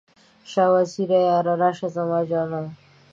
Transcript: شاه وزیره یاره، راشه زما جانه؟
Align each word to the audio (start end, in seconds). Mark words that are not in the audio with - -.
شاه 0.51 0.69
وزیره 0.73 1.19
یاره، 1.27 1.53
راشه 1.61 1.87
زما 1.95 2.19
جانه؟ 2.29 2.61